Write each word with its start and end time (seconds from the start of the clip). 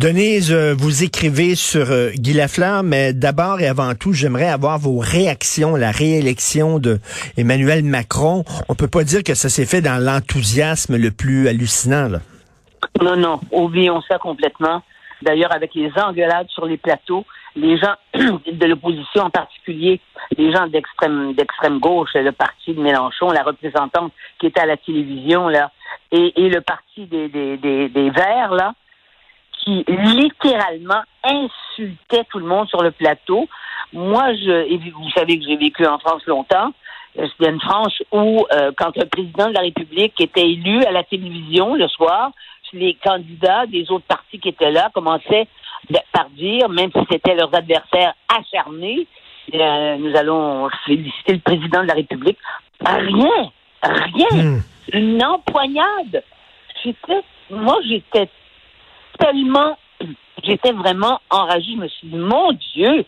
Denise, 0.00 0.50
euh, 0.50 0.72
vous 0.74 1.04
écrivez 1.04 1.54
sur 1.54 1.90
euh, 1.90 2.08
Guy 2.14 2.32
Lafleur, 2.32 2.82
mais 2.82 3.12
d'abord 3.12 3.60
et 3.60 3.66
avant 3.66 3.94
tout, 3.94 4.14
j'aimerais 4.14 4.48
avoir 4.48 4.78
vos 4.78 4.96
réactions 4.98 5.74
à 5.74 5.78
la 5.78 5.90
réélection 5.90 6.78
de 6.78 7.00
Emmanuel 7.36 7.84
Macron. 7.84 8.44
On 8.70 8.74
peut 8.74 8.88
pas 8.88 9.04
dire 9.04 9.22
que 9.22 9.34
ça 9.34 9.50
s'est 9.50 9.66
fait 9.66 9.82
dans 9.82 10.02
l'enthousiasme 10.02 10.96
le 10.96 11.10
plus 11.10 11.48
hallucinant. 11.48 12.08
Là. 12.08 12.20
Non, 13.02 13.14
non, 13.14 13.40
oublions 13.52 14.00
ça 14.08 14.16
complètement. 14.16 14.82
D'ailleurs, 15.20 15.54
avec 15.54 15.74
les 15.74 15.92
engueulades 15.98 16.48
sur 16.48 16.64
les 16.64 16.78
plateaux, 16.78 17.26
les 17.54 17.76
gens 17.76 17.92
de 18.14 18.66
l'opposition 18.66 19.24
en 19.24 19.30
particulier, 19.30 20.00
les 20.38 20.50
gens 20.50 20.66
d'extrême 20.66 21.34
d'extrême 21.34 21.78
gauche, 21.78 22.14
le 22.14 22.32
parti 22.32 22.72
de 22.72 22.80
Mélenchon, 22.80 23.32
la 23.32 23.42
représentante 23.42 24.14
qui 24.38 24.46
était 24.46 24.60
à 24.60 24.66
la 24.66 24.78
télévision 24.78 25.48
là, 25.48 25.70
et, 26.10 26.32
et 26.42 26.48
le 26.48 26.62
parti 26.62 27.04
des, 27.04 27.28
des, 27.28 27.58
des, 27.58 27.90
des 27.90 28.08
Verts 28.08 28.54
là, 28.54 28.72
qui 29.64 29.84
littéralement 29.88 31.02
insultait 31.24 32.24
tout 32.30 32.38
le 32.38 32.46
monde 32.46 32.68
sur 32.68 32.82
le 32.82 32.90
plateau. 32.90 33.48
Moi, 33.92 34.32
je, 34.34 34.90
vous 34.92 35.10
savez 35.10 35.38
que 35.38 35.44
j'ai 35.46 35.56
vécu 35.56 35.86
en 35.86 35.98
France 35.98 36.24
longtemps. 36.26 36.72
C'était 37.14 37.50
une 37.50 37.60
France 37.60 38.02
où, 38.12 38.46
euh, 38.52 38.70
quand 38.76 38.96
le 38.96 39.06
président 39.06 39.48
de 39.48 39.54
la 39.54 39.62
République 39.62 40.20
était 40.20 40.48
élu 40.48 40.84
à 40.84 40.92
la 40.92 41.02
télévision 41.02 41.74
le 41.74 41.88
soir, 41.88 42.30
les 42.72 42.94
candidats 42.94 43.66
des 43.66 43.90
autres 43.90 44.06
partis 44.06 44.38
qui 44.38 44.48
étaient 44.48 44.70
là 44.70 44.90
commençaient 44.94 45.48
par 46.12 46.28
dire, 46.30 46.68
même 46.68 46.90
si 46.92 47.00
c'était 47.10 47.34
leurs 47.34 47.54
adversaires 47.54 48.14
acharnés, 48.28 49.06
euh, 49.54 49.96
nous 49.96 50.16
allons 50.16 50.68
féliciter 50.86 51.32
le 51.32 51.40
président 51.40 51.82
de 51.82 51.88
la 51.88 51.94
République. 51.94 52.38
Rien, 52.84 53.50
rien, 53.82 54.42
hmm. 54.42 54.62
une 54.92 55.24
empoignade. 55.24 56.22
J'étais, 56.84 57.22
moi, 57.50 57.78
j'étais 57.88 58.28
tellement, 59.20 59.78
j'étais 60.42 60.72
vraiment 60.72 61.20
enragée. 61.30 61.72
Je 61.74 61.80
me 61.80 61.88
suis 61.88 62.08
dit, 62.08 62.16
mon 62.16 62.52
Dieu, 62.52 63.04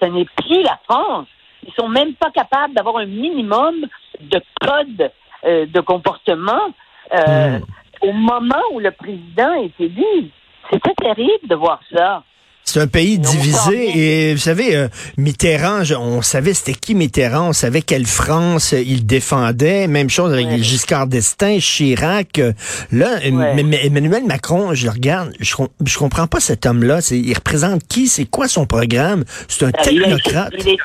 ce 0.00 0.06
n'est 0.06 0.26
plus 0.36 0.62
la 0.62 0.78
France. 0.84 1.26
Ils 1.66 1.72
sont 1.74 1.88
même 1.88 2.14
pas 2.14 2.30
capables 2.30 2.74
d'avoir 2.74 2.98
un 2.98 3.06
minimum 3.06 3.86
de 4.20 4.40
code 4.60 5.10
euh, 5.44 5.66
de 5.66 5.80
comportement 5.80 6.72
euh, 7.14 7.58
hmm. 7.58 7.62
au 8.02 8.12
moment 8.12 8.62
où 8.72 8.80
le 8.80 8.90
président 8.90 9.52
est 9.54 9.80
élu. 9.80 10.30
C'était 10.70 10.94
terrible 10.94 11.48
de 11.48 11.54
voir 11.54 11.80
ça. 11.94 12.22
C'est 12.64 12.80
un 12.80 12.86
pays 12.86 13.18
divisé 13.18 13.90
et 13.94 14.32
vous 14.32 14.40
savez, 14.40 14.74
euh, 14.74 14.88
Mitterrand, 15.18 15.82
on 16.00 16.22
savait 16.22 16.54
c'était 16.54 16.78
qui 16.78 16.94
Mitterrand, 16.94 17.48
on 17.48 17.52
savait 17.52 17.82
quelle 17.82 18.06
France 18.06 18.72
il 18.72 19.06
défendait. 19.06 19.86
Même 19.86 20.08
chose 20.08 20.32
avec 20.32 20.48
Giscard 20.62 21.06
d'Estaing, 21.06 21.58
Chirac. 21.58 22.38
Euh, 22.38 22.52
là, 22.90 23.18
Emmanuel 23.22 24.24
Macron, 24.24 24.72
je 24.72 24.86
le 24.86 24.92
regarde, 24.92 25.32
je, 25.40 25.54
je 25.84 25.98
comprends 25.98 26.26
pas 26.26 26.40
cet 26.40 26.64
homme-là. 26.64 27.00
Il 27.10 27.34
représente 27.34 27.86
qui? 27.86 28.06
C'est 28.06 28.24
quoi 28.24 28.48
son 28.48 28.66
programme? 28.66 29.24
C'est 29.46 29.66
un 29.66 29.70
ben, 29.70 29.82
technocrate. 29.82 30.54
Il, 30.58 30.68
est, 30.68 30.78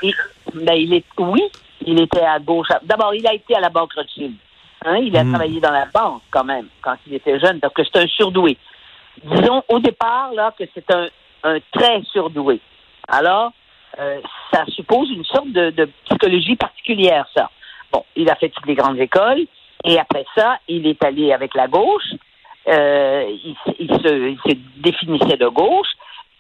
ben, 0.54 0.74
il 0.74 0.94
est, 0.94 1.06
oui, 1.18 1.42
il 1.86 2.02
était 2.02 2.20
à 2.20 2.40
gauche. 2.40 2.68
D'abord, 2.84 3.16
il 3.16 3.26
a 3.26 3.34
été 3.34 3.56
à 3.56 3.62
la 3.62 3.70
Banque 3.70 3.94
Rothschild. 3.96 4.34
Hein, 4.86 4.98
il 4.98 5.16
a 5.16 5.24
hmm. 5.24 5.30
travaillé 5.30 5.60
dans 5.62 5.72
la 5.72 5.86
banque 5.86 6.22
quand 6.30 6.44
même 6.44 6.68
quand 6.82 6.96
il 7.08 7.16
était 7.16 7.40
jeune, 7.40 7.60
que 7.60 7.84
c'est 7.84 8.00
un 8.00 8.08
surdoué. 8.08 8.58
Disons 9.24 9.64
au 9.68 9.80
départ 9.80 10.32
là 10.34 10.54
que 10.58 10.64
c'est 10.74 10.90
un 10.92 11.08
un 11.44 11.60
très 11.72 12.02
surdoué. 12.12 12.60
Alors, 13.08 13.52
euh, 14.00 14.22
ça 14.54 14.66
suppose 14.68 15.10
une 15.10 15.26
sorte 15.26 15.52
de, 15.52 15.90
psychologie 16.06 16.56
particulière, 16.56 17.26
ça. 17.36 17.50
Bon, 17.92 18.06
il 18.16 18.30
a 18.30 18.36
fait 18.36 18.50
toutes 18.50 18.68
les 18.68 18.76
grandes 18.76 19.00
écoles, 19.00 19.46
et 19.84 20.00
après 20.00 20.26
ça, 20.36 20.58
il 20.68 20.86
est 20.88 21.04
allé 21.04 21.34
avec 21.34 21.56
la 21.56 21.68
gauche, 21.68 22.14
euh, 22.68 23.26
il, 23.44 23.56
se, 23.66 24.30
il, 24.30 24.40
se, 24.46 24.58
définissait 24.78 25.38
de 25.38 25.48
gauche, 25.48 25.90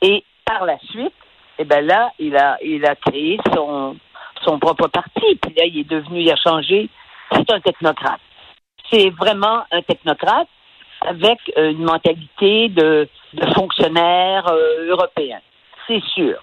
et 0.02 0.24
par 0.46 0.66
la 0.66 0.78
suite, 0.92 1.14
eh 1.58 1.66
ben 1.66 1.86
là, 1.86 2.12
il 2.20 2.38
a, 2.38 2.58
il 2.64 2.86
a 2.86 2.96
créé 2.96 3.40
son, 3.54 3.98
son 4.46 4.60
propre 4.60 4.88
parti, 4.88 5.36
puis 5.42 5.54
là, 5.58 5.66
il 5.66 5.80
est 5.80 5.90
devenu, 5.90 6.22
il 6.22 6.32
a 6.32 6.36
changé, 6.36 6.90
c'est 7.32 7.52
un 7.52 7.60
technocrate. 7.60 8.22
C'est 8.92 9.10
vraiment 9.10 9.64
un 9.72 9.82
technocrate 9.82 10.48
avec 11.02 11.40
une 11.58 11.84
mentalité 11.84 12.70
de 12.70 13.08
de 13.34 13.46
fonctionnaires 13.54 14.48
euh, 14.48 14.90
européens. 14.90 15.42
C'est 15.88 16.04
sûr. 16.14 16.42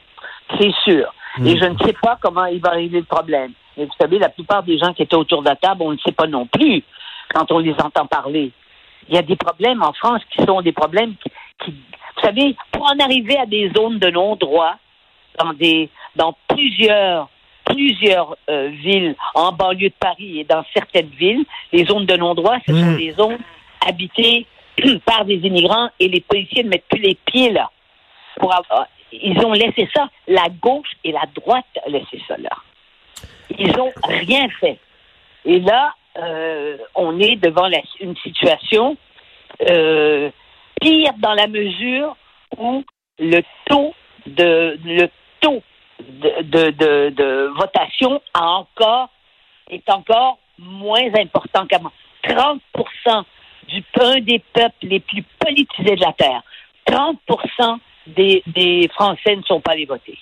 C'est 0.58 0.72
sûr. 0.84 1.12
Et 1.38 1.54
hmm. 1.54 1.58
je 1.58 1.64
ne 1.64 1.78
sais 1.78 1.94
pas 2.00 2.18
comment 2.20 2.46
il 2.46 2.60
va 2.60 2.70
régler 2.70 3.00
le 3.00 3.04
problème. 3.06 3.52
Mais 3.76 3.84
vous 3.84 3.92
savez, 4.00 4.18
la 4.18 4.28
plupart 4.28 4.62
des 4.62 4.78
gens 4.78 4.92
qui 4.94 5.02
étaient 5.02 5.16
autour 5.16 5.42
de 5.42 5.48
la 5.48 5.56
table, 5.56 5.82
on 5.82 5.92
ne 5.92 5.98
sait 5.98 6.12
pas 6.12 6.26
non 6.26 6.46
plus 6.46 6.82
quand 7.34 7.50
on 7.52 7.58
les 7.58 7.74
entend 7.74 8.06
parler. 8.06 8.52
Il 9.08 9.14
y 9.14 9.18
a 9.18 9.22
des 9.22 9.36
problèmes 9.36 9.82
en 9.82 9.92
France 9.92 10.22
qui 10.30 10.42
sont 10.44 10.62
des 10.62 10.72
problèmes 10.72 11.14
qui, 11.64 11.70
vous 11.70 12.22
savez, 12.22 12.56
pour 12.72 12.84
en 12.84 12.98
arriver 12.98 13.36
à 13.38 13.46
des 13.46 13.70
zones 13.76 13.98
de 13.98 14.10
non-droit 14.10 14.76
dans 15.38 15.52
des, 15.52 15.90
dans 16.16 16.34
plusieurs, 16.48 17.28
plusieurs 17.64 18.36
euh, 18.48 18.68
villes 18.68 19.14
en 19.34 19.52
banlieue 19.52 19.90
de 19.90 19.94
Paris 20.00 20.40
et 20.40 20.44
dans 20.44 20.64
certaines 20.72 21.10
villes, 21.10 21.44
les 21.72 21.84
zones 21.84 22.06
de 22.06 22.16
non-droit, 22.16 22.56
ce 22.66 22.72
sont 22.72 22.92
hmm. 22.92 22.96
des 22.96 23.12
zones 23.12 23.38
habitées 23.86 24.46
par 25.06 25.24
des 25.24 25.36
immigrants 25.36 25.90
et 26.00 26.08
les 26.08 26.20
policiers 26.20 26.64
ne 26.64 26.70
mettent 26.70 26.88
plus 26.88 27.00
les 27.00 27.16
pieds 27.26 27.50
là. 27.50 27.70
Ils 29.12 29.38
ont 29.44 29.52
laissé 29.52 29.88
ça. 29.94 30.08
La 30.26 30.48
gauche 30.48 30.90
et 31.04 31.12
la 31.12 31.24
droite 31.34 31.64
ont 31.86 31.90
laissé 31.90 32.20
ça 32.28 32.36
là. 32.36 32.50
Ils 33.58 33.72
n'ont 33.76 33.92
rien 34.04 34.48
fait. 34.60 34.78
Et 35.44 35.60
là, 35.60 35.94
euh, 36.18 36.76
on 36.94 37.18
est 37.20 37.36
devant 37.36 37.68
une 38.00 38.16
situation 38.16 38.96
euh, 39.70 40.30
pire 40.80 41.12
dans 41.18 41.34
la 41.34 41.46
mesure 41.46 42.16
où 42.58 42.84
le 43.18 43.42
taux 43.66 43.94
de 44.26 44.78
le 44.84 45.08
taux 45.40 45.62
de, 46.00 46.42
de, 46.70 47.10
de, 47.10 47.50
votation 47.56 48.20
a 48.34 48.48
encore 48.48 49.08
est 49.70 49.88
encore 49.90 50.38
moins 50.58 51.14
important 51.14 51.66
qu'avant. 51.66 51.92
30 52.22 52.60
du 53.68 53.82
un 54.00 54.20
des 54.20 54.42
peuples 54.52 54.74
les 54.82 55.00
plus 55.00 55.24
politisés 55.38 55.96
de 55.96 56.00
la 56.00 56.12
Terre. 56.12 56.42
30 56.86 57.18
des, 58.16 58.42
des 58.46 58.88
Français 58.94 59.36
ne 59.36 59.42
sont 59.42 59.60
pas 59.60 59.72
allés 59.72 59.86
voter. 59.86 60.18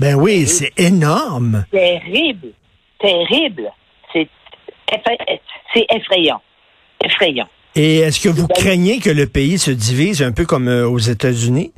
Ben 0.00 0.14
oui, 0.14 0.46
c'est 0.46 0.72
énorme. 0.78 1.64
Terrible, 1.70 2.52
terrible. 2.98 3.70
C'est 4.12 5.86
effrayant, 5.90 6.40
effrayant. 7.04 7.48
Et 7.74 7.98
est-ce 7.98 8.20
que 8.20 8.28
vous 8.28 8.48
craignez 8.48 8.98
que 8.98 9.10
le 9.10 9.26
pays 9.26 9.58
se 9.58 9.70
divise 9.70 10.22
un 10.22 10.32
peu 10.32 10.46
comme 10.46 10.68
euh, 10.68 10.88
aux 10.88 10.98
États-Unis? 10.98 11.72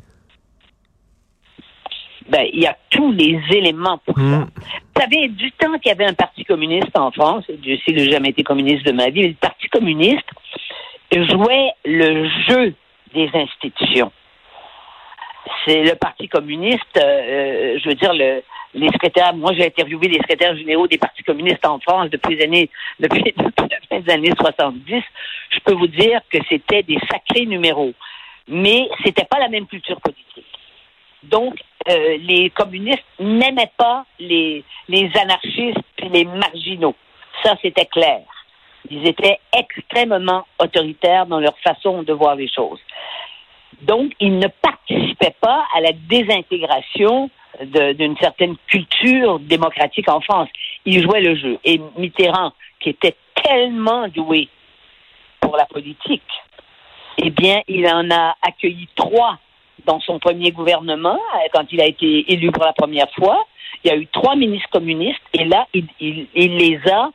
Ben, 2.28 2.46
il 2.52 2.60
y 2.60 2.66
a 2.66 2.76
tous 2.90 3.10
les 3.12 3.40
éléments 3.50 3.98
pour 4.06 4.16
ça. 4.16 4.46
Savez, 5.00 5.28
du 5.28 5.50
temps 5.52 5.78
qu'il 5.78 5.88
y 5.88 5.92
avait 5.92 6.04
un 6.04 6.12
parti 6.12 6.44
communiste 6.44 6.94
en 6.94 7.10
France, 7.10 7.44
je 7.48 7.76
sais 7.76 7.92
que 7.92 7.98
j'ai 8.00 8.10
jamais 8.10 8.28
été 8.28 8.42
communiste 8.42 8.84
de 8.84 8.92
ma 8.92 9.08
vie, 9.08 9.22
mais 9.22 9.28
le 9.28 9.34
parti 9.34 9.66
communiste 9.68 10.28
jouait 11.10 11.72
le 11.86 12.28
jeu 12.46 12.74
des 13.14 13.30
institutions. 13.32 14.12
C'est 15.64 15.84
le 15.84 15.94
Parti 15.94 16.28
communiste, 16.28 16.98
euh, 16.98 17.78
je 17.82 17.88
veux 17.88 17.94
dire, 17.94 18.12
le, 18.12 18.42
les 18.74 18.88
secrétaires, 18.88 19.34
moi 19.34 19.54
j'ai 19.54 19.64
interviewé 19.64 20.08
les 20.08 20.18
secrétaires 20.18 20.54
généraux 20.54 20.86
des 20.86 20.98
partis 20.98 21.22
communistes 21.22 21.64
en 21.64 21.80
France 21.80 22.10
depuis 22.10 22.36
les 22.36 22.68
la 22.98 23.08
fin 23.08 24.00
des 24.00 24.12
années 24.12 24.32
70. 24.38 25.02
Je 25.50 25.58
peux 25.60 25.74
vous 25.74 25.88
dire 25.88 26.20
que 26.30 26.38
c'était 26.48 26.82
des 26.82 26.98
sacrés 27.10 27.46
numéros. 27.46 27.92
Mais 28.48 28.88
c'était 29.04 29.24
pas 29.24 29.38
la 29.38 29.48
même 29.48 29.66
culture 29.66 30.00
politique. 30.00 30.46
Donc, 31.22 31.54
euh, 31.88 32.16
les 32.18 32.50
communistes 32.50 33.04
n'aimaient 33.18 33.72
pas 33.76 34.04
les, 34.18 34.64
les 34.88 35.10
anarchistes 35.16 35.78
et 35.98 36.08
les 36.08 36.24
marginaux. 36.24 36.94
Ça, 37.42 37.56
c'était 37.62 37.86
clair. 37.86 38.22
Ils 38.90 39.06
étaient 39.06 39.38
extrêmement 39.56 40.46
autoritaires 40.58 41.26
dans 41.26 41.40
leur 41.40 41.58
façon 41.58 42.02
de 42.02 42.12
voir 42.12 42.34
les 42.34 42.48
choses. 42.48 42.80
Donc, 43.82 44.12
ils 44.20 44.38
ne 44.38 44.48
participaient 44.48 45.36
pas 45.40 45.64
à 45.74 45.80
la 45.80 45.92
désintégration 45.92 47.30
d'une 47.62 48.16
certaine 48.18 48.56
culture 48.66 49.38
démocratique 49.38 50.08
en 50.08 50.20
France. 50.20 50.48
Ils 50.84 51.02
jouaient 51.02 51.20
le 51.20 51.36
jeu. 51.36 51.58
Et 51.64 51.80
Mitterrand, 51.96 52.52
qui 52.80 52.90
était 52.90 53.16
tellement 53.34 54.08
doué 54.08 54.48
pour 55.40 55.56
la 55.56 55.66
politique, 55.66 56.22
eh 57.18 57.30
bien, 57.30 57.60
il 57.68 57.86
en 57.86 58.10
a 58.10 58.34
accueilli 58.42 58.88
trois 58.94 59.38
dans 59.86 60.00
son 60.00 60.18
premier 60.18 60.50
gouvernement, 60.50 61.18
quand 61.52 61.64
il 61.72 61.80
a 61.80 61.86
été 61.86 62.32
élu 62.32 62.50
pour 62.52 62.64
la 62.64 62.72
première 62.72 63.10
fois. 63.12 63.44
Il 63.82 63.90
y 63.90 63.94
a 63.94 63.96
eu 63.96 64.06
trois 64.08 64.36
ministres 64.36 64.68
communistes 64.70 65.22
et 65.32 65.44
là, 65.44 65.66
il, 65.72 65.86
il 66.00 66.56
les 66.56 66.80
a 66.90 67.10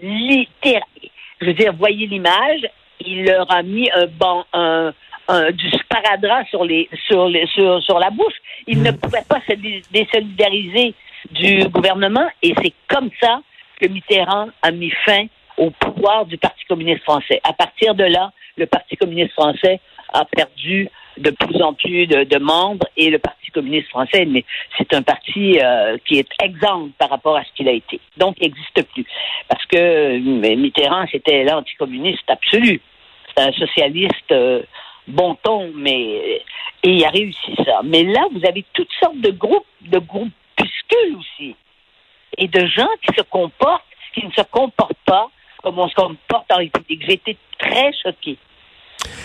littéralement 0.00 0.86
je 1.40 1.46
veux 1.46 1.54
dire, 1.54 1.72
voyez 1.72 2.06
l'image, 2.06 2.62
il 3.00 3.24
leur 3.24 3.48
a 3.52 3.62
mis 3.62 3.88
un 3.94 4.06
banc, 4.06 4.44
un, 4.52 4.92
un, 5.28 5.50
du 5.52 5.70
sparadrap 5.70 6.46
sur 6.48 6.64
les, 6.64 6.88
sur 7.06 7.28
les, 7.28 7.46
sur, 7.46 7.80
sur 7.82 7.98
la 7.98 8.10
bouche. 8.10 8.34
Ils 8.66 8.82
ne 8.82 8.90
pouvaient 8.90 9.24
pas 9.28 9.40
se 9.48 9.54
dé- 9.54 9.82
désolidariser 9.92 10.94
du 11.30 11.68
gouvernement 11.68 12.28
et 12.42 12.54
c'est 12.60 12.72
comme 12.88 13.10
ça 13.20 13.40
que 13.80 13.86
Mitterrand 13.86 14.48
a 14.62 14.70
mis 14.72 14.90
fin 15.04 15.26
au 15.56 15.70
pouvoir 15.70 16.26
du 16.26 16.38
Parti 16.38 16.64
communiste 16.64 17.02
français. 17.04 17.40
À 17.44 17.52
partir 17.52 17.94
de 17.94 18.04
là, 18.04 18.32
le 18.56 18.66
Parti 18.66 18.96
communiste 18.96 19.32
français 19.32 19.80
a 20.12 20.24
perdu 20.24 20.88
de 21.18 21.30
plus 21.30 21.62
en 21.62 21.74
plus 21.74 22.06
de, 22.06 22.38
membres 22.38 22.86
et 22.96 23.10
le 23.10 23.18
Parti 23.18 23.50
communiste 23.50 23.88
français, 23.88 24.24
mais 24.26 24.44
c'est 24.76 24.92
un 24.94 25.02
parti 25.02 25.58
euh, 25.60 25.96
qui 26.06 26.18
est 26.18 26.28
exempt 26.42 26.90
par 26.98 27.10
rapport 27.10 27.36
à 27.36 27.44
ce 27.44 27.52
qu'il 27.54 27.68
a 27.68 27.72
été. 27.72 28.00
Donc, 28.16 28.36
il 28.40 28.44
n'existe 28.44 28.82
plus. 28.92 29.04
Parce 29.48 29.64
que 29.66 29.76
euh, 29.76 30.56
Mitterrand, 30.56 31.06
c'était 31.10 31.44
l'anticommuniste 31.44 32.28
absolu. 32.28 32.80
C'est 33.28 33.42
un 33.42 33.52
socialiste 33.52 34.32
euh, 34.32 34.62
bon 35.06 35.36
ton, 35.42 35.72
mais 35.74 36.42
et 36.82 36.90
il 36.90 37.04
a 37.04 37.10
réussi 37.10 37.54
ça. 37.64 37.80
Mais 37.84 38.04
là, 38.04 38.26
vous 38.32 38.46
avez 38.46 38.64
toutes 38.72 38.92
sortes 39.00 39.20
de 39.20 39.30
groupes, 39.30 39.66
de 39.82 39.98
groupuscules 39.98 41.16
aussi, 41.18 41.56
et 42.36 42.46
de 42.46 42.66
gens 42.66 42.88
qui 43.02 43.16
se 43.16 43.22
comportent, 43.22 43.84
qui 44.14 44.24
ne 44.24 44.30
se 44.30 44.42
comportent 44.42 44.92
pas 45.04 45.28
comme 45.62 45.78
on 45.78 45.88
se 45.88 45.94
comporte 45.94 46.52
en 46.52 46.58
République. 46.58 47.02
J'ai 47.04 47.14
été 47.14 47.36
très 47.58 47.92
choquée 48.02 48.38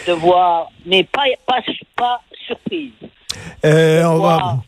de 0.07 0.13
voir, 0.13 0.69
mais 0.85 1.03
pas 1.03 1.23
pas 1.47 1.61
pas 1.95 2.21
surprise. 2.47 2.91
Euh, 3.65 4.03
on, 4.03 4.19
va, 4.19 4.37
Wow. 4.37 4.59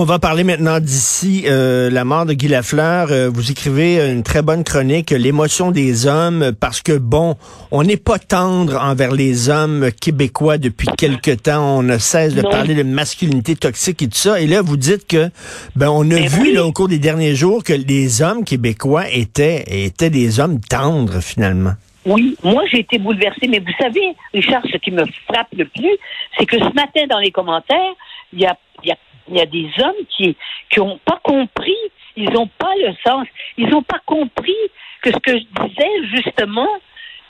on 0.00 0.04
va 0.04 0.18
parler 0.18 0.44
maintenant 0.44 0.80
d'ici 0.80 1.44
euh, 1.46 1.90
la 1.90 2.04
mort 2.04 2.24
de 2.24 2.32
Guy 2.32 2.48
Lafleur. 2.48 3.08
Euh, 3.10 3.28
vous 3.32 3.50
écrivez 3.50 4.10
une 4.10 4.22
très 4.22 4.40
bonne 4.40 4.64
chronique, 4.64 5.10
l'émotion 5.10 5.70
des 5.70 6.06
hommes, 6.06 6.52
parce 6.58 6.80
que 6.80 6.96
bon, 6.96 7.36
on 7.70 7.82
n'est 7.82 7.98
pas 7.98 8.18
tendre 8.18 8.80
envers 8.80 9.12
les 9.12 9.50
hommes 9.50 9.90
québécois 10.00 10.56
depuis 10.56 10.88
quelque 10.96 11.32
temps. 11.32 11.78
On 11.78 11.82
ne 11.82 11.98
cesse 11.98 12.34
de 12.34 12.40
Non. 12.42 12.50
parler 12.50 12.74
de 12.74 12.82
masculinité 12.84 13.56
toxique 13.56 14.00
et 14.02 14.08
tout 14.08 14.16
ça. 14.16 14.40
Et 14.40 14.46
là, 14.46 14.62
vous 14.62 14.76
dites 14.78 15.06
que 15.06 15.28
ben 15.76 15.88
on 15.90 16.02
a 16.10 16.14
Mais 16.14 16.28
vu 16.28 16.40
oui. 16.42 16.52
là, 16.54 16.64
au 16.64 16.72
cours 16.72 16.88
des 16.88 16.98
derniers 16.98 17.34
jours 17.34 17.62
que 17.64 17.74
les 17.74 18.22
hommes 18.22 18.44
québécois 18.44 19.10
étaient 19.10 19.64
étaient 19.84 20.10
des 20.10 20.40
hommes 20.40 20.60
tendres 20.60 21.20
finalement. 21.20 21.74
Oui, 22.06 22.36
moi 22.42 22.62
j'ai 22.70 22.80
été 22.80 22.98
bouleversée, 22.98 23.48
mais 23.48 23.58
vous 23.58 23.72
savez, 23.78 24.14
Richard, 24.32 24.62
ce 24.72 24.76
qui 24.78 24.90
me 24.90 25.04
frappe 25.26 25.48
le 25.56 25.64
plus, 25.66 25.96
c'est 26.36 26.46
que 26.46 26.58
ce 26.58 26.72
matin 26.74 27.06
dans 27.08 27.18
les 27.18 27.30
commentaires, 27.30 27.92
il 28.32 28.40
y 28.40 28.46
a, 28.46 28.56
il 28.82 28.88
y 28.88 28.92
a, 28.92 28.96
il 29.28 29.36
y 29.36 29.40
a 29.40 29.46
des 29.46 29.68
hommes 29.82 30.04
qui 30.16 30.36
qui 30.70 30.80
ont 30.80 30.98
pas 31.04 31.20
compris, 31.22 31.76
ils 32.16 32.30
n'ont 32.30 32.46
pas 32.58 32.72
le 32.80 32.92
sens, 33.06 33.26
ils 33.56 33.68
n'ont 33.68 33.82
pas 33.82 34.00
compris 34.06 34.56
que 35.02 35.10
ce 35.12 35.18
que 35.18 35.32
je 35.38 35.44
disais 35.66 35.90
justement. 36.14 36.68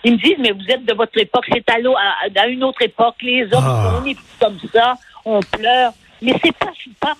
Ils 0.04 0.12
me 0.12 0.18
disent, 0.18 0.36
mais 0.38 0.52
vous 0.52 0.64
êtes 0.68 0.84
de 0.84 0.94
votre 0.94 1.18
époque, 1.18 1.44
c'est 1.52 1.68
à, 1.68 1.74
à, 1.74 2.42
à 2.42 2.46
une 2.46 2.62
autre 2.62 2.82
époque, 2.82 3.16
les 3.20 3.42
hommes, 3.52 3.64
Ah. 3.66 3.98
on 4.00 4.06
est 4.06 4.16
comme 4.40 4.56
ça, 4.72 4.94
on 5.24 5.40
pleure. 5.40 5.90
Mais 6.22 6.32
c'est 6.42 6.56
pas, 6.56 6.70
pas, 7.00 7.14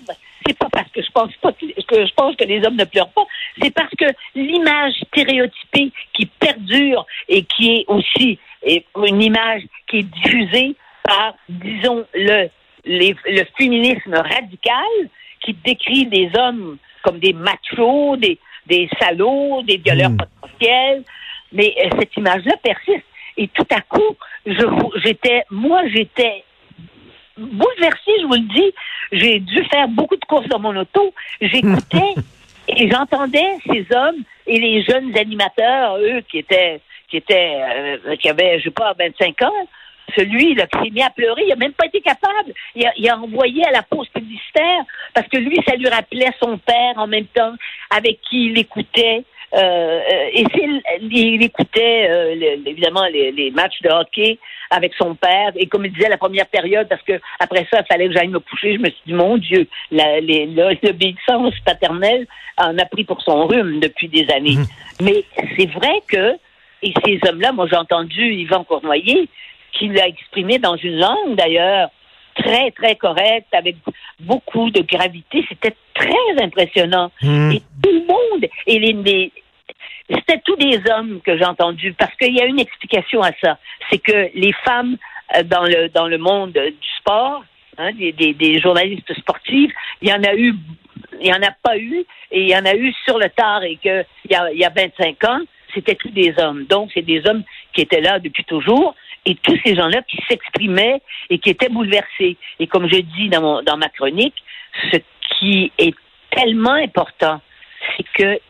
c'est 0.48 0.58
pas 0.58 0.68
parce 0.72 0.90
que 0.90 1.02
je 1.02 1.10
pense 1.12 1.32
pas 1.42 1.52
que, 1.52 1.66
que 1.82 2.06
je 2.06 2.12
pense 2.14 2.34
que 2.36 2.44
les 2.44 2.64
hommes 2.64 2.76
ne 2.76 2.84
pleurent 2.84 3.10
pas, 3.12 3.26
c'est 3.60 3.72
parce 3.72 3.90
que 3.98 4.06
l'image 4.34 4.94
stéréotypée 5.08 5.92
qui 6.14 6.26
perdure 6.26 7.04
et 7.28 7.42
qui 7.44 7.70
est 7.76 7.84
aussi 7.88 8.38
une 9.06 9.22
image 9.22 9.62
qui 9.88 9.98
est 9.98 10.02
diffusée 10.02 10.74
par, 11.04 11.34
disons, 11.48 12.04
le, 12.14 12.48
les- 12.84 13.14
le 13.26 13.42
féminisme 13.58 14.14
radical 14.14 14.84
qui 15.42 15.52
décrit 15.52 16.06
des 16.06 16.30
hommes 16.36 16.78
comme 17.02 17.18
des 17.18 17.32
machos, 17.32 18.16
des, 18.16 18.38
des 18.66 18.88
salauds, 19.00 19.62
des 19.62 19.76
violeurs 19.76 20.10
Mm. 20.10 20.16
potentiels. 20.40 21.04
Mais 21.52 21.74
euh, 21.84 21.88
cette 21.98 22.16
image-là 22.16 22.56
persiste. 22.62 23.04
Et 23.36 23.48
tout 23.48 23.66
à 23.70 23.80
coup, 23.82 24.16
j'étais, 25.04 25.44
moi, 25.50 25.82
j'étais 25.94 26.44
bouleversée, 27.38 28.12
je 28.20 28.26
vous 28.26 28.34
le 28.34 28.54
dis. 28.54 28.74
J'ai 29.12 29.40
dû 29.40 29.64
faire 29.64 29.88
beaucoup 29.88 30.16
de 30.16 30.24
courses 30.24 30.48
dans 30.48 30.58
mon 30.58 30.76
auto. 30.76 31.14
J'écoutais 31.40 32.14
et 32.68 32.90
j'entendais 32.90 33.58
ces 33.66 33.86
hommes 33.94 34.22
et 34.46 34.58
les 34.58 34.82
jeunes 34.82 35.16
animateurs, 35.16 35.96
eux, 35.98 36.20
qui 36.30 36.38
étaient, 36.38 36.80
qui 37.08 37.18
étaient, 37.18 37.60
euh, 38.06 38.16
qui 38.16 38.28
avaient, 38.28 38.58
je 38.58 38.64
sais 38.64 38.70
pas, 38.70 38.94
25 38.98 39.42
ans. 39.42 39.68
Celui 40.16 40.54
là, 40.54 40.66
qui 40.66 40.78
s'est 40.78 40.90
mis 40.90 41.02
à 41.02 41.10
pleurer, 41.10 41.42
il 41.46 41.52
a 41.52 41.56
même 41.56 41.72
pas 41.72 41.86
été 41.86 42.00
capable. 42.00 42.54
Il 42.74 42.86
a, 42.86 42.92
il 42.96 43.08
a 43.08 43.18
envoyé 43.18 43.64
à 43.66 43.70
la 43.70 43.82
pause 43.82 44.08
publicitaire 44.08 44.84
parce 45.14 45.28
que 45.28 45.36
lui, 45.36 45.58
ça 45.66 45.76
lui 45.76 45.88
rappelait 45.88 46.32
son 46.42 46.56
père 46.56 46.94
en 46.96 47.06
même 47.06 47.26
temps 47.26 47.54
avec 47.90 48.20
qui 48.22 48.46
il 48.46 48.58
écoutait. 48.58 49.24
Euh, 49.54 50.00
et 50.34 50.44
s'il 50.52 50.82
il 51.10 51.42
écoutait 51.42 52.06
euh, 52.10 52.34
le- 52.34 52.68
évidemment 52.68 53.04
les, 53.10 53.32
les 53.32 53.50
matchs 53.50 53.80
de 53.82 53.88
hockey 53.88 54.38
avec 54.68 54.92
son 54.98 55.14
père 55.14 55.52
et 55.56 55.66
comme 55.66 55.86
il 55.86 55.92
disait 55.94 56.10
la 56.10 56.18
première 56.18 56.44
période 56.48 56.86
parce 56.86 57.00
que 57.00 57.18
après 57.40 57.66
ça 57.70 57.80
il 57.80 57.86
fallait 57.90 58.08
que 58.08 58.12
j'aille 58.12 58.28
me 58.28 58.40
coucher 58.40 58.74
je 58.74 58.78
me 58.78 58.90
suis 58.90 59.02
dit 59.06 59.14
mon 59.14 59.38
Dieu 59.38 59.66
l'obéissance 59.90 61.54
paternelle 61.64 62.26
en 62.58 62.76
a 62.78 62.84
pris 62.84 63.04
pour 63.04 63.22
son 63.22 63.46
rhume 63.46 63.80
depuis 63.80 64.08
des 64.08 64.28
années. 64.30 64.58
Mais 65.00 65.24
c'est 65.56 65.70
vrai 65.70 66.02
que 66.08 66.34
et 66.82 66.92
ces 67.04 67.18
hommes-là 67.28 67.52
moi 67.52 67.66
j'ai 67.70 67.76
entendu 67.76 68.22
Yvan 68.34 68.64
Cournoyer 68.64 69.28
qui 69.72 69.88
l'a 69.88 70.08
exprimé 70.08 70.58
dans 70.58 70.76
une 70.76 70.98
langue 70.98 71.36
d'ailleurs 71.36 71.88
très 72.38 72.70
très 72.72 72.96
correcte 72.96 73.52
avec 73.52 73.76
beaucoup 74.20 74.70
de 74.70 74.82
gravité 74.82 75.44
c'était 75.48 75.74
très 75.94 76.42
impressionnant 76.42 77.10
Hmm. 77.22 77.50
et 77.52 77.60
tout 77.82 77.92
le 77.92 78.06
monde, 78.06 78.44
et 78.66 78.78
les, 78.78 78.92
les- 78.92 79.32
c'était 80.10 80.40
tous 80.44 80.56
des 80.56 80.80
hommes 80.90 81.20
que 81.24 81.36
j'ai 81.36 81.44
entendus, 81.44 81.92
parce 81.92 82.14
qu'il 82.16 82.34
y 82.34 82.40
a 82.40 82.46
une 82.46 82.60
explication 82.60 83.20
à 83.22 83.30
ça. 83.42 83.58
C'est 83.90 83.98
que 83.98 84.30
les 84.34 84.52
femmes 84.64 84.96
euh, 85.36 85.42
dans 85.42 85.64
le 85.64 85.88
dans 85.90 86.06
le 86.06 86.16
monde 86.18 86.52
du 86.52 86.88
sport, 86.98 87.44
hein, 87.76 87.90
des, 87.92 88.12
des, 88.12 88.32
des 88.32 88.58
journalistes 88.60 89.12
sportifs, 89.18 89.72
il 90.00 90.08
y 90.08 90.12
en 90.12 90.22
a 90.22 90.34
eu, 90.34 90.54
il 91.20 91.26
y 91.26 91.32
en 91.32 91.42
a 91.42 91.52
pas 91.62 91.76
eu, 91.76 92.04
et 92.30 92.40
il 92.42 92.48
y 92.48 92.56
en 92.56 92.64
a 92.64 92.74
eu 92.74 92.92
sur 93.04 93.18
le 93.18 93.28
tard, 93.28 93.62
et 93.64 93.76
que 93.76 94.04
il 94.24 94.32
y 94.32 94.34
a, 94.34 94.50
il 94.52 94.58
y 94.58 94.64
a 94.64 94.70
25 94.70 95.24
ans, 95.24 95.40
c'était 95.74 95.96
tous 95.96 96.10
des 96.10 96.32
hommes. 96.38 96.64
Donc, 96.64 96.90
c'est 96.94 97.02
des 97.14 97.20
hommes 97.26 97.42
qui 97.74 97.82
étaient 97.82 98.00
là 98.00 98.18
depuis 98.18 98.44
toujours, 98.44 98.94
et 99.26 99.34
tous 99.36 99.58
ces 99.64 99.74
gens-là 99.74 100.02
qui 100.02 100.18
s'exprimaient 100.28 101.00
et 101.30 101.38
qui 101.38 101.50
étaient 101.50 101.68
bouleversés. 101.68 102.36
Et 102.58 102.66
comme 102.66 102.88
je 102.88 103.00
dis 103.00 103.28
dans, 103.28 103.42
mon, 103.42 103.62
dans 103.62 103.76
ma 103.76 103.88
chronique, 103.88 104.36
ce 104.92 104.98
qui 105.38 105.72
est 105.78 105.94
tellement 106.30 106.74
important, 106.74 107.40
c'est 107.96 108.06
que 108.14 108.40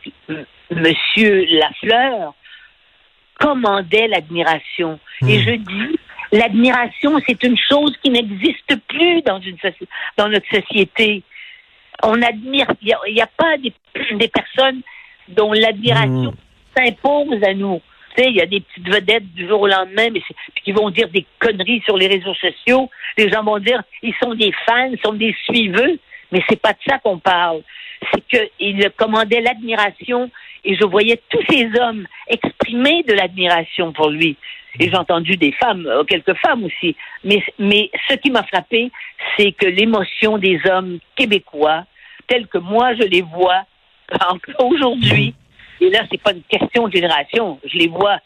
M. 0.71 0.93
Lafleur 1.51 2.33
commandait 3.39 4.07
l'admiration. 4.07 4.99
Et 5.27 5.39
je 5.39 5.51
dis, 5.51 5.99
l'admiration, 6.31 7.19
c'est 7.25 7.41
une 7.43 7.57
chose 7.57 7.95
qui 8.03 8.09
n'existe 8.09 8.75
plus 8.87 9.21
dans, 9.21 9.39
une 9.39 9.55
soci- 9.57 9.87
dans 10.17 10.27
notre 10.27 10.47
société. 10.49 11.23
On 12.03 12.21
admire, 12.21 12.67
il 12.81 13.13
n'y 13.13 13.21
a, 13.21 13.27
pas 13.27 13.57
des, 13.57 13.73
des 14.15 14.27
personnes 14.27 14.81
dont 15.29 15.53
l'admiration 15.53 16.33
s'impose 16.75 17.43
à 17.43 17.53
nous. 17.53 17.81
Il 18.27 18.35
y 18.35 18.41
a 18.41 18.45
des 18.45 18.61
petites 18.61 18.89
vedettes 18.89 19.33
du 19.33 19.47
jour 19.47 19.61
au 19.61 19.67
lendemain, 19.67 20.09
mais 20.11 20.21
qui 20.63 20.71
vont 20.71 20.89
dire 20.89 21.09
des 21.09 21.25
conneries 21.39 21.81
sur 21.85 21.97
les 21.97 22.07
réseaux 22.07 22.35
sociaux. 22.35 22.89
Les 23.17 23.29
gens 23.29 23.43
vont 23.43 23.59
dire, 23.59 23.81
ils 24.01 24.15
sont 24.21 24.33
des 24.35 24.51
fans, 24.65 24.89
ils 24.91 24.99
sont 25.03 25.13
des 25.13 25.35
suiveux, 25.45 25.99
mais 26.31 26.41
c'est 26.49 26.61
pas 26.61 26.73
de 26.73 26.79
ça 26.87 26.99
qu'on 26.99 27.19
parle. 27.19 27.61
C'est 28.13 28.23
qu'il 28.27 28.89
commandait 28.97 29.41
l'admiration 29.41 30.29
et 30.63 30.75
je 30.75 30.85
voyais 30.85 31.21
tous 31.29 31.43
ces 31.49 31.69
hommes 31.79 32.05
exprimer 32.27 33.03
de 33.03 33.13
l'admiration 33.13 33.91
pour 33.91 34.09
lui. 34.09 34.37
Et 34.79 34.89
j'ai 34.89 34.95
entendu 34.95 35.35
des 35.35 35.51
femmes, 35.53 35.87
euh, 35.87 36.03
quelques 36.03 36.35
femmes 36.35 36.63
aussi. 36.63 36.95
Mais, 37.23 37.43
mais 37.57 37.89
ce 38.07 38.15
qui 38.15 38.29
m'a 38.29 38.43
frappé, 38.43 38.91
c'est 39.37 39.51
que 39.51 39.65
l'émotion 39.65 40.37
des 40.37 40.59
hommes 40.69 40.99
québécois, 41.15 41.85
tels 42.27 42.47
que 42.47 42.59
moi 42.59 42.93
je 42.95 43.03
les 43.03 43.21
vois 43.21 43.63
aujourd'hui, 44.59 45.33
et 45.81 45.89
là 45.89 45.99
c'est 46.11 46.21
pas 46.21 46.31
une 46.33 46.43
question 46.43 46.87
de 46.87 46.93
génération, 46.93 47.59
je 47.65 47.77
les 47.77 47.87
vois 47.87 48.17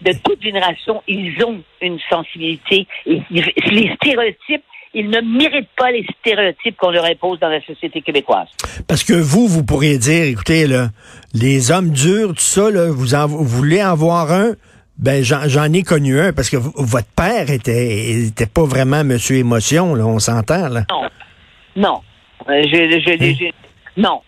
de 0.00 0.12
toute 0.22 0.40
génération, 0.40 1.02
ils 1.08 1.34
ont 1.44 1.60
une 1.82 1.98
sensibilité. 2.08 2.86
Et 3.04 3.20
les 3.32 3.92
stéréotypes, 3.96 4.62
ils 4.94 5.10
ne 5.10 5.20
méritent 5.20 5.74
pas 5.76 5.90
les 5.90 6.06
stéréotypes 6.20 6.76
qu'on 6.76 6.92
leur 6.92 7.04
impose 7.04 7.40
dans 7.40 7.48
la 7.48 7.60
société 7.62 8.00
québécoise. 8.00 8.46
Parce 8.86 9.02
que 9.02 9.12
vous, 9.14 9.48
vous 9.48 9.64
pourriez 9.64 9.98
dire, 9.98 10.22
écoutez, 10.22 10.68
là, 10.68 10.90
les 11.34 11.72
hommes 11.72 11.90
durs, 11.90 12.28
tout 12.28 12.36
ça, 12.38 12.70
là, 12.70 12.90
vous, 12.92 13.14
en, 13.16 13.26
vous 13.26 13.42
voulez 13.44 13.82
en 13.82 13.96
voir 13.96 14.30
un? 14.30 14.52
Ben, 14.98 15.24
j'en 15.24 15.48
j'en 15.48 15.72
ai 15.72 15.82
connu 15.82 16.20
un, 16.20 16.32
parce 16.32 16.48
que 16.48 16.56
votre 16.58 17.08
père 17.16 17.50
était, 17.50 18.20
était 18.26 18.46
pas 18.46 18.64
vraiment 18.64 19.02
monsieur 19.02 19.36
émotion, 19.36 19.96
là, 19.96 20.06
on 20.06 20.20
s'entend, 20.20 20.68
là. 20.68 20.84
Non. 20.90 21.08
Non. 21.74 22.00
Euh, 22.48 22.62
je, 22.64 23.00
je, 23.00 23.10
Hein? 23.24 23.34
je- 23.36 24.00
non. 24.00 24.20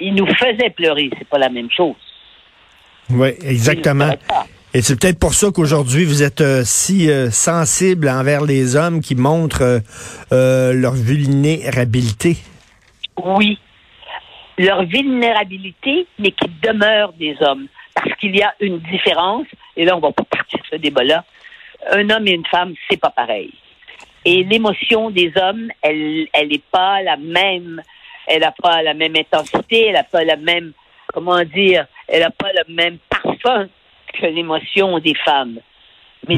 Il 0.00 0.14
nous 0.14 0.26
faisait 0.26 0.70
pleurer, 0.70 1.10
c'est 1.18 1.28
pas 1.28 1.38
la 1.38 1.48
même 1.48 1.70
chose. 1.70 1.96
Oui, 3.10 3.30
exactement. 3.42 4.10
Et 4.74 4.82
c'est 4.82 5.00
peut-être 5.00 5.18
pour 5.18 5.32
ça 5.32 5.48
qu'aujourd'hui, 5.54 6.04
vous 6.04 6.22
êtes 6.22 6.42
euh, 6.42 6.62
si 6.64 7.10
euh, 7.10 7.30
sensible 7.30 8.08
envers 8.10 8.44
les 8.44 8.76
hommes 8.76 9.00
qui 9.00 9.14
montrent 9.14 9.80
euh, 10.32 10.72
leur 10.74 10.92
vulnérabilité. 10.92 12.36
Oui. 13.24 13.58
Leur 14.58 14.84
vulnérabilité, 14.84 16.06
mais 16.18 16.32
qui 16.32 16.50
demeurent 16.62 17.14
des 17.14 17.36
hommes. 17.40 17.68
Parce 17.94 18.14
qu'il 18.16 18.36
y 18.36 18.42
a 18.42 18.54
une 18.60 18.78
différence, 18.80 19.46
et 19.76 19.86
là, 19.86 19.96
on 19.96 20.00
va 20.00 20.12
pas 20.12 20.24
partir 20.24 20.58
de 20.58 20.64
ce 20.70 20.76
débat-là. 20.76 21.24
Un 21.92 22.10
homme 22.10 22.26
et 22.26 22.32
une 22.32 22.46
femme, 22.46 22.74
c'est 22.90 23.00
pas 23.00 23.10
pareil. 23.10 23.54
Et 24.26 24.44
l'émotion 24.44 25.10
des 25.10 25.32
hommes, 25.36 25.70
elle, 25.80 26.26
elle 26.32 26.48
n'est 26.48 26.62
pas 26.70 27.00
la 27.00 27.16
même. 27.16 27.80
Elle 28.26 28.40
n'a 28.40 28.52
pas 28.52 28.82
la 28.82 28.94
même 28.94 29.14
intensité, 29.16 29.86
elle 29.86 29.94
n'a 29.94 30.04
pas 30.04 30.24
la 30.24 30.36
même, 30.36 30.72
comment 31.12 31.42
dire, 31.44 31.86
elle 32.08 32.20
n'a 32.20 32.30
pas 32.30 32.50
le 32.52 32.74
même 32.74 32.98
parfum 33.08 33.68
que 34.12 34.26
l'émotion 34.26 34.98
des 34.98 35.14
femmes. 35.14 35.58
Mais 36.28 36.36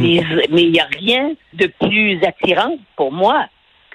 mais 0.51 0.63
il 0.63 0.73
n'y 0.73 0.81
a 0.81 0.85
rien 0.87 1.33
de 1.55 1.67
plus 1.81 2.23
attirant 2.23 2.77
pour 2.97 3.11
moi 3.11 3.47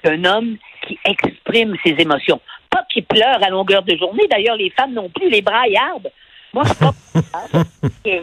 qu'un 0.02 0.24
homme 0.24 0.56
qui 0.86 0.98
exprime 1.04 1.76
ses 1.84 1.94
émotions. 1.98 2.40
Pas 2.70 2.84
qui 2.90 3.02
pleure 3.02 3.42
à 3.42 3.48
longueur 3.50 3.82
de 3.82 3.96
journée. 3.96 4.26
D'ailleurs, 4.28 4.56
les 4.56 4.70
femmes 4.70 4.92
non 4.92 5.08
plus, 5.08 5.30
les 5.30 5.42
braillardes. 5.42 6.10
Moi, 6.52 6.64
je 6.64 6.74
pas. 6.74 7.64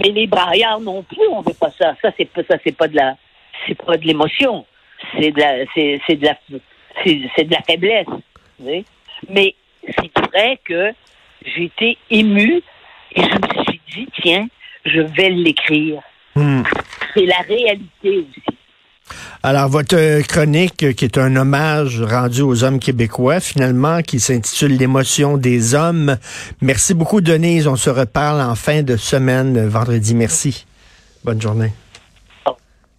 mais 0.00 0.08
les 0.10 0.26
braillards 0.26 0.80
non 0.80 1.02
plus, 1.02 1.26
on 1.30 1.40
veut 1.40 1.54
pas 1.54 1.70
ça. 1.70 1.94
Ça, 2.02 2.10
c'est 2.16 2.26
pas, 2.26 2.42
ça, 2.48 2.56
c'est 2.64 2.76
pas 2.76 2.88
de 2.88 2.96
la, 2.96 3.16
c'est 3.66 3.74
pas 3.74 3.96
de 3.96 4.06
l'émotion. 4.06 4.66
C'est 5.18 5.30
de 5.30 5.40
la, 5.40 5.64
c'est, 5.74 6.00
c'est 6.06 6.16
de 6.16 6.24
la, 6.26 6.36
c'est, 7.04 7.44
de 7.44 7.52
la 7.52 7.62
faiblesse. 7.62 8.06
Mais 9.28 9.54
c'est 9.86 10.18
vrai 10.28 10.58
que 10.64 10.90
j'étais 11.44 11.96
ému 12.10 12.62
et 13.14 13.22
je 13.22 13.28
me 13.28 13.64
suis 13.64 13.80
dit, 13.94 14.08
tiens, 14.22 14.46
je 14.84 15.00
vais 15.00 15.30
l'écrire. 15.30 16.00
Hmm. 16.34 16.62
C'est 17.14 17.26
la 17.26 17.38
réalité 17.46 18.18
aussi. 18.18 18.58
Alors, 19.42 19.68
votre 19.68 20.22
chronique, 20.22 20.94
qui 20.94 21.04
est 21.04 21.18
un 21.18 21.36
hommage 21.36 22.00
rendu 22.00 22.40
aux 22.40 22.64
hommes 22.64 22.78
québécois, 22.78 23.40
finalement, 23.40 24.00
qui 24.00 24.18
s'intitule 24.18 24.78
L'émotion 24.78 25.36
des 25.36 25.74
hommes. 25.74 26.16
Merci 26.62 26.94
beaucoup, 26.94 27.20
Denise. 27.20 27.66
On 27.66 27.76
se 27.76 27.90
reparle 27.90 28.40
en 28.40 28.54
fin 28.54 28.82
de 28.82 28.96
semaine, 28.96 29.68
vendredi. 29.68 30.14
Merci. 30.14 30.64
Bonne 31.24 31.42
journée. 31.42 31.72